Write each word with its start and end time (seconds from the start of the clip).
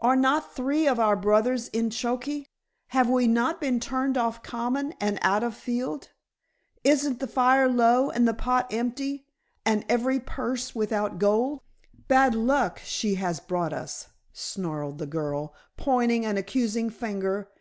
Are 0.00 0.14
not 0.14 0.54
three 0.54 0.86
of 0.86 1.00
our 1.00 1.16
brothers 1.16 1.66
in 1.70 1.90
choky? 1.90 2.46
have 2.90 3.10
we 3.10 3.26
not 3.26 3.60
been 3.60 3.80
turned 3.80 4.16
off 4.16 4.40
common 4.40 4.92
and 5.00 5.18
out 5.20 5.42
of 5.42 5.56
field? 5.56 6.10
Isn't 6.84 7.18
the 7.18 7.26
fire 7.26 7.68
low 7.68 8.08
and 8.08 8.28
the 8.28 8.34
pot 8.34 8.72
empty, 8.72 9.26
and 9.66 9.84
every 9.88 10.20
purse 10.20 10.76
without 10.76 11.18
gold? 11.18 11.58
Bad 12.06 12.36
luck 12.36 12.82
she 12.84 13.16
has 13.16 13.40
brought 13.40 13.72
us," 13.72 14.10
snarled 14.32 14.98
the 14.98 15.06
girl, 15.08 15.52
pointing 15.76 16.24
an 16.24 16.36
accusing 16.36 16.88
finger. 16.88 17.48